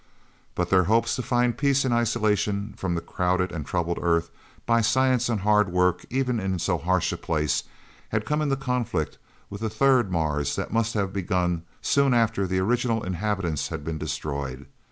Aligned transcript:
But 0.55 0.71
their 0.71 0.85
hopes 0.85 1.15
to 1.15 1.21
find 1.21 1.55
peace 1.55 1.85
and 1.85 1.93
isolation 1.93 2.73
from 2.75 2.95
the 2.95 3.01
crowded 3.01 3.51
and 3.51 3.67
troubled 3.67 3.99
Earth 4.01 4.31
by 4.65 4.81
science 4.81 5.29
and 5.29 5.41
hard 5.41 5.71
work 5.71 6.03
even 6.09 6.39
in 6.39 6.57
so 6.57 6.79
harsh 6.79 7.11
a 7.11 7.17
place, 7.17 7.65
had 8.09 8.25
come 8.25 8.41
into 8.41 8.55
conflict 8.55 9.19
with 9.51 9.61
a 9.61 9.69
third 9.69 10.11
Mars 10.11 10.55
that 10.55 10.73
must 10.73 10.95
have 10.95 11.13
begun 11.13 11.65
soon 11.83 12.15
after 12.15 12.47
the 12.47 12.57
original 12.57 13.03
inhabitants 13.03 13.67
had 13.67 13.83
been 13.85 13.99
destroyed. 13.99 14.65